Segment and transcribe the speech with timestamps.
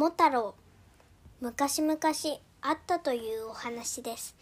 [0.00, 0.54] 桃太郎
[1.42, 1.98] 昔々
[2.62, 4.34] あったというお話です。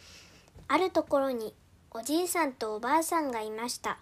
[0.68, 1.52] あるところに
[1.90, 3.98] おじいさんとおばあさんがいました。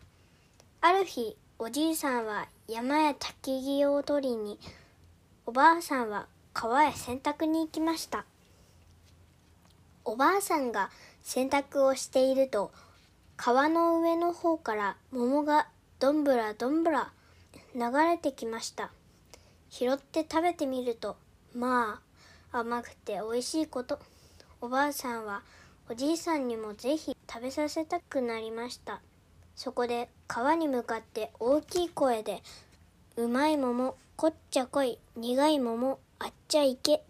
[0.83, 4.59] ある日おじいさんは山や焚き木を取りに
[5.47, 8.27] おばあさんは川へ洗濯に行きました。
[10.05, 10.91] おばあさんが
[11.23, 12.71] 洗濯をしていると
[13.39, 15.69] 川の上の方から桃が
[16.01, 17.13] どんぶらどんぶら
[17.75, 18.91] 流れてきました。
[19.71, 21.17] 拾って食べてみると
[21.57, 22.03] ま
[22.53, 23.99] あ甘くて美味しいこと。
[24.61, 25.43] おばあさんは
[25.89, 29.01] おじいさんにもぜひ食べさせたくなりました。
[29.55, 32.43] そこで川に向かって大きい声で
[33.17, 37.03] 「うまい桃こっちゃこい苦い桃あっちゃいけ」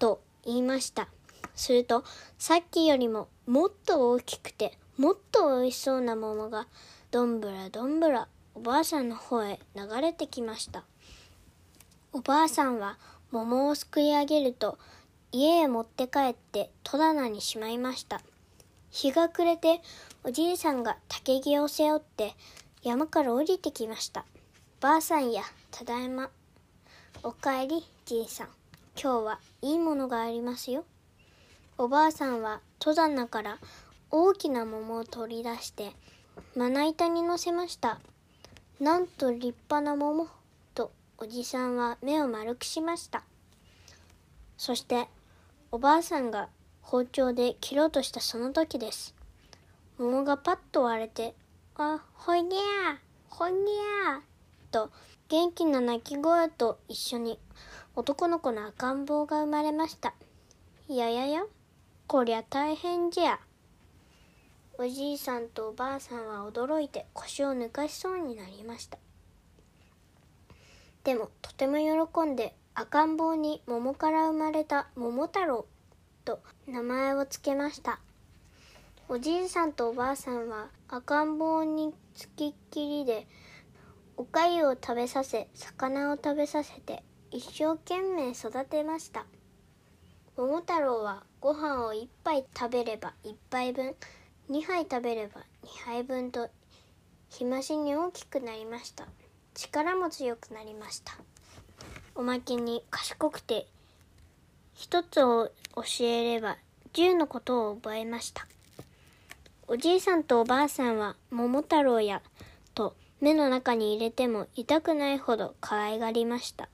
[0.00, 1.08] と言いました。
[1.54, 2.02] すると
[2.38, 6.66] さっきよりももっと大きくてもっと美味しそうな桃が
[7.10, 10.82] どんぶらどんぶらおばあさんの方へ流れてきました。
[12.14, 12.98] おばあさんは
[13.32, 14.78] 桃をすくい上げると
[15.32, 18.20] 家へ持って帰って戸棚にしまいました。
[18.90, 19.80] 日が暮れて
[20.22, 22.34] おじいさんが竹木を背負って
[22.82, 24.26] 山から降りてきました。
[24.80, 26.28] ばあさんやただいま。
[27.22, 28.48] おかえりじいさん。
[29.02, 30.84] 今日はいいものがありますよ。
[31.78, 33.58] おばあさんは戸棚から
[34.10, 35.92] 大きな桃を取り出して
[36.54, 37.98] まな板に乗せました。
[38.78, 40.28] なんと立派な桃。
[41.18, 43.22] おじさんは目を丸くしました。
[44.56, 45.08] そして
[45.70, 46.48] おばあさんが
[46.80, 49.14] 包丁で切ろうとしたその時です。
[49.98, 51.34] 桃がパッと割れて
[51.76, 54.22] 「あほいぎゃほいぎゃ」
[54.72, 54.90] と
[55.28, 57.38] 元気な鳴き声と一緒に
[57.94, 60.14] 男の子の赤ん坊が生まれました
[60.88, 61.44] いややや
[62.06, 63.40] こりゃ大変じゃ。
[64.78, 68.98] おじいさんとおばあさんは驚いて腰を抜かしそうになりました。
[71.04, 75.66] でもとても喜んで赤ん坊に桃から生まれた桃太郎
[76.24, 78.00] と名前を付けました。
[79.08, 83.26] おじいさんとおばあさんは赤ん坊につきっきりで
[84.16, 89.26] おかゆを食べさせ魚を食べさせて一生懸命育てました。
[90.36, 93.94] 桃太郎はご飯を1杯食べれば1杯分
[94.48, 96.48] 2杯食べれば2杯分と
[97.28, 99.06] 日増しに大きくなりました。
[99.54, 101.14] 力も強くなりました。
[102.14, 103.66] おまけに賢くて
[104.74, 106.56] 一つを教えれば
[106.92, 108.46] 十のことを覚えました。
[109.66, 112.22] おじいさんとおばあさんは桃太郎や
[112.74, 116.68] と目の中に入れても痛くないほど可愛がりました。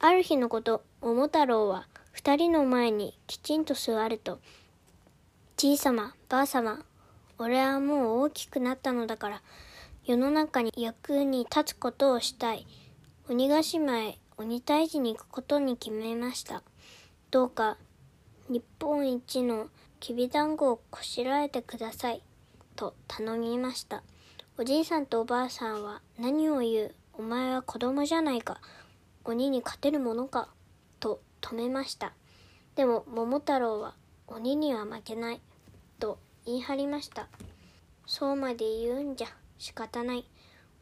[0.00, 4.40] ある日のこと桃太郎は二人の前にきちんと座ると
[5.56, 6.84] 「じいさまばあさま
[7.38, 9.42] 俺はもう大きくなったのだから
[10.08, 12.66] 世の中に役に立つことをしたい。
[13.28, 16.62] 鬼ヶ島へ鬼退治に行くことに決めました。
[17.30, 17.76] どうか
[18.48, 19.68] 日本一の
[20.00, 22.22] きびだんごをこしらえてください。
[22.74, 24.02] と頼みました。
[24.56, 28.62] おじいさんとおばあさんは何を言うお前は子供じゃないか。
[29.24, 30.48] 鬼に勝てるものか。
[31.00, 32.14] と止めました。
[32.76, 33.92] でも桃太郎は
[34.26, 35.40] 鬼には負けない。
[36.00, 37.28] と言い張りました。
[38.06, 39.28] そうまで言うんじゃ。
[39.58, 40.24] 仕方ない。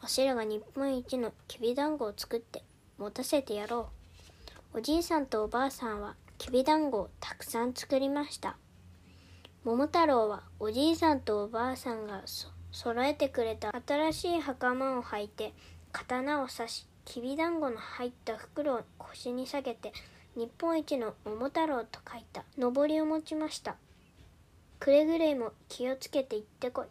[0.00, 2.62] わしらが日本一のきびだんごを作って
[2.98, 3.88] 持たせてやろ
[4.75, 4.78] う。
[4.78, 8.56] おじいさんとおばあさんはきびだんごをたくさん作りました。
[9.64, 15.54] 桃太郎はおじいさんとおばあさんがそ揃えてくれた新しい袴を履いて
[15.93, 19.93] 刀を刺しきびだんごの入った袋を腰に下げて
[20.34, 23.76] 日本一の桃太郎と書いたのぼりを持ちました。
[24.78, 26.87] くれぐれも気をつけて行ってこい。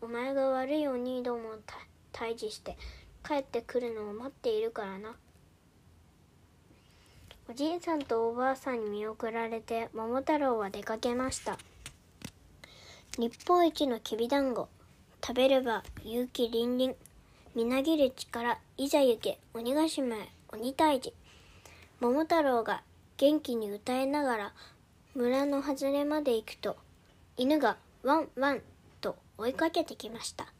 [0.00, 1.52] お前が悪い鬼どもを
[2.12, 2.76] 退治して
[3.26, 5.16] 帰ってくるのを待っているからな。
[7.50, 11.58] おじいさんとおばあさんに見送られて桃太郎は出かけました。
[13.18, 14.68] 日本一のきびだんご。
[15.20, 16.94] 食べれば勇気凛々。
[17.54, 21.12] みなぎる力、いざ行け、鬼ヶ島へ、鬼退治。
[22.00, 22.82] 桃太郎が
[23.16, 24.52] 元気に歌いながら
[25.16, 26.76] 村の外れまで行くと、
[27.36, 28.62] 犬がワンワン
[29.38, 30.52] 追いかけてきました。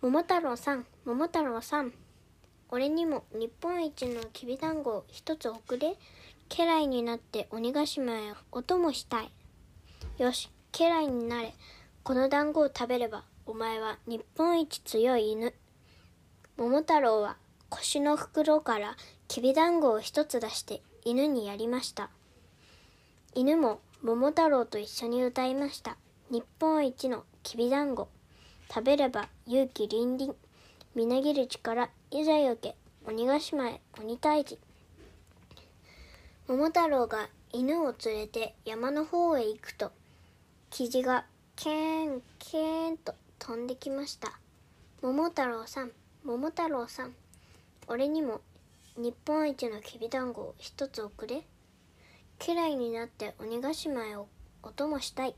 [0.00, 1.92] 桃太郎さん、桃太郎さん、
[2.70, 5.96] 俺にも日本一のきびだんごを一つ送れ。
[6.50, 9.30] 家来になって鬼ヶ島へお供したい。
[10.18, 11.54] よし、家来になれ。
[12.02, 15.54] この団子を食べれば、お前は日本一強い犬。
[16.58, 17.36] 桃太郎は
[17.70, 18.96] 腰の袋から
[19.28, 22.10] きびだんごを一つ出して犬にやりました。
[23.34, 25.96] 犬も桃太郎と一緒に歌いました。
[26.30, 28.08] 日本一のきびだんご。
[28.68, 30.34] 食べれば勇気凛々
[30.94, 34.58] みなぎる力いざよけ鬼ヶ島へ鬼退治。
[36.46, 39.92] 桃太郎が犬を連れて山の方へ行くと
[40.68, 41.24] キジが
[41.56, 44.30] ケーンケーンと飛んできました。
[45.00, 45.90] 桃太郎さん
[46.26, 47.14] 桃太郎さん
[47.86, 48.42] 俺にも
[48.98, 51.44] 日本一のきびだんごを一つ送れ。
[52.46, 54.26] 嫌いになって鬼ヶ島へお
[54.76, 55.34] 供したい。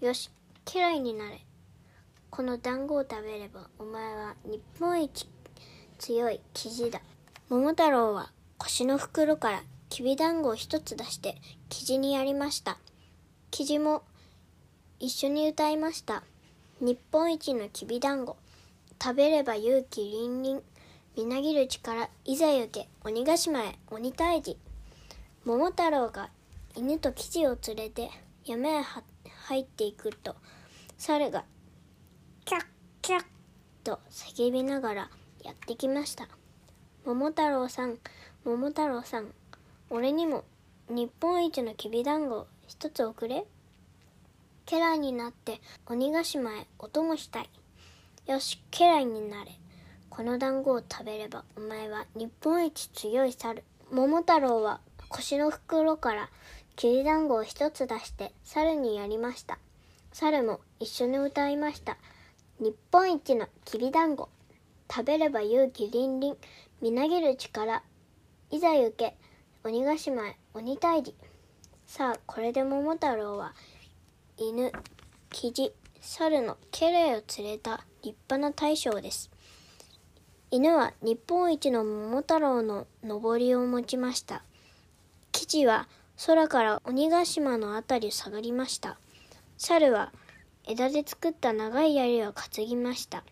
[0.00, 0.30] よし
[0.70, 1.40] 嫌いになれ。
[2.28, 5.26] この団子を食べればお前は日本一
[5.98, 7.00] 強い生地だ。
[7.48, 11.36] 桃太郎は腰の袋からきびだんごを一つ出して
[11.70, 12.76] 生地にやりました。
[13.50, 14.02] 生地も
[15.00, 16.22] 一緒に歌いました。
[16.80, 18.36] 日本一のきびだんご
[19.02, 20.60] 食べれば勇気凛々
[21.16, 22.88] みなぎる力いざ行け。
[23.04, 23.78] 鬼ヶ島へ。
[23.90, 24.58] 鬼退治。
[25.46, 26.28] 桃太郎が
[26.76, 28.10] 犬と生地を連れて
[28.44, 30.36] 山へ入っていくと
[31.00, 31.44] 猿が
[32.44, 32.64] キャッ
[33.02, 33.22] キャッ
[33.84, 35.10] と叫びながら
[35.44, 36.28] やってきました。
[37.06, 37.98] 桃太郎さん
[38.44, 39.32] 桃太郎さん
[39.90, 40.44] 俺にも
[40.90, 43.46] 日本一のきびだんご一つ送れ。
[44.66, 47.50] 家来になって鬼ヶ島へお供したい。
[48.26, 49.52] よし家来になれ。
[50.10, 53.62] この団子を食べればお前は日本一強い猿。
[53.92, 56.28] 桃太郎は腰の袋から
[56.74, 59.58] きびだんごを一つ出して猿にやりました。
[60.20, 61.96] 猿も一緒に歌いました。
[62.58, 64.28] 日本一のきびだんご。
[64.90, 66.34] 食べれば勇気凛々
[66.82, 67.84] みなぎる力。
[68.50, 69.14] いざ行け。
[69.62, 70.36] 鬼ヶ島へ。
[70.54, 71.14] 鬼退治。
[71.86, 73.54] さあこれで桃太郎は
[74.36, 74.72] 犬
[75.30, 77.84] キジ猿の家来を連れた。
[78.02, 79.30] 立派な大将です。
[80.50, 84.42] 犬は日本一の桃太郎のぼりを持ちました。
[85.30, 85.86] キジは
[86.26, 88.98] 空から鬼ヶ島のあたりを下がりました。
[89.60, 90.12] 猿は
[90.68, 93.24] 枝で作った長い槍を担ぎました。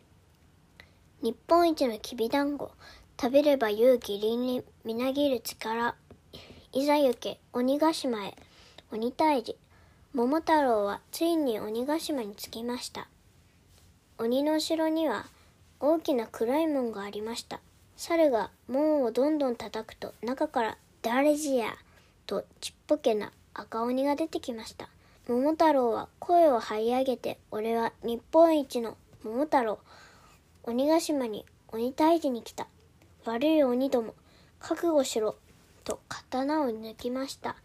[1.23, 2.73] 日本一のきびだんご。
[3.19, 5.95] 食べれば勇気凛々みなぎる力。
[6.73, 8.35] いざ行け鬼ヶ島へ。
[8.91, 9.57] 鬼退治。
[10.15, 13.07] 桃太郎はついに鬼ヶ島に着きました。
[14.19, 15.27] 鬼の城には
[15.79, 17.61] 大きな暗い門がありました。
[17.97, 21.77] 猿が門をどんどん叩くと中から「誰じや!」
[22.27, 24.89] とちっぽけな赤鬼が出てきました。
[25.29, 29.81] 桃太郎は声を張り上げて「俺は日本一の桃太郎
[30.63, 32.69] 鬼ヶ島に鬼退治に来た
[33.25, 34.15] 悪い鬼ども
[34.61, 35.37] 覚悟しろ
[35.83, 37.57] と刀を抜きました。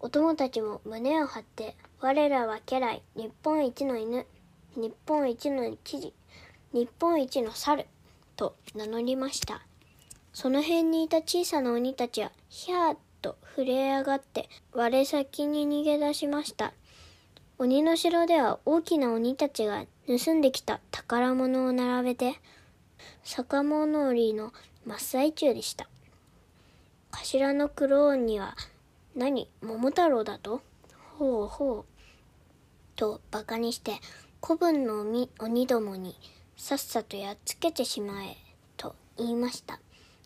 [0.00, 4.26] お供たちも胸を張って、我らは家来、日本一の犬、
[4.76, 6.12] 日本一の記事、
[6.72, 7.86] 日本一の猿、
[8.36, 9.62] と名乗りました。
[10.32, 16.74] その辺にいた小さな鬼たちは、ひゃーと震え上がって、我先に逃げ出しました。
[17.56, 22.40] 鬼の城では大きな鬼たちが盗んできた宝物を並べて、
[23.22, 24.52] 酒物売りの
[24.84, 25.88] 真っ最中でした。
[27.12, 28.56] 頭のクローンには、
[29.14, 30.62] 何、桃太郎だと？
[31.16, 31.84] ほうほう。
[32.96, 34.00] と馬鹿にして、
[34.44, 35.02] 古文の
[35.38, 36.16] 鬼どもに
[36.56, 38.36] さっさとやっつけてしまえ、
[38.76, 39.78] と言いました。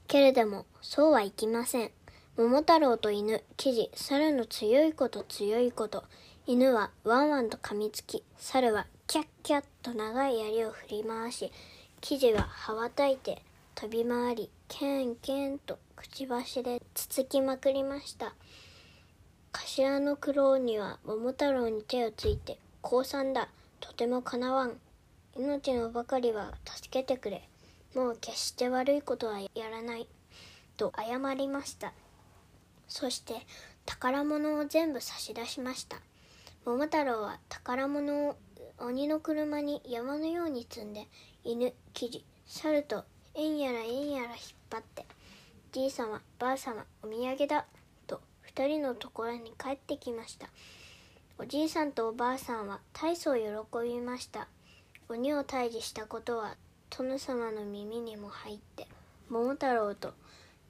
[0.07, 1.91] けれども、そうはいきません。
[2.39, 6.05] 桃太郎と犬、生地、猿の強いこと強いこと、
[6.51, 11.53] 犬はワンワンと噛みつき、猿はキャッキャッと長い槍を振り回し、
[12.01, 13.43] 生地は羽ばたいて
[13.75, 18.33] 飛び回り、ケンケンとくちばしでつつきまくりました。
[19.53, 23.51] 頭の苦労には桃太郎に手をついて「降参だ。
[23.81, 24.81] とてもかなわん。
[25.37, 27.47] 命のばかりは助けてくれ。
[27.95, 30.09] もう決して悪いことはやらない」
[30.79, 31.93] と謝りました。
[32.89, 33.35] そして
[33.85, 36.01] 宝物を全部差し出しました。
[36.69, 38.37] 桃太郎は宝物を
[38.79, 41.07] 鬼の車に山のように積んで
[41.43, 44.37] 犬生地猿とえんやらえんやら引っ
[44.69, 45.07] 張って
[45.73, 47.65] じいさまばあさまお土産だ
[48.07, 50.51] と二人のところに帰ってきました。
[51.39, 53.43] おじいさんとおばあさんは大層喜
[53.83, 54.47] びました。
[55.09, 56.55] 鬼を退治したことは
[56.91, 58.87] 殿様の耳にも入って
[59.31, 60.13] 桃太郎と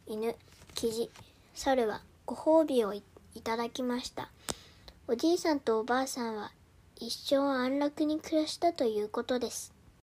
[0.06, 0.36] 犬
[0.76, 1.10] キジ
[1.54, 3.02] 猿はご褒美をい
[3.42, 4.30] ただきました。
[5.10, 6.52] おじいさんとおばあさんは
[6.96, 9.77] 一生安楽に暮らしたということです。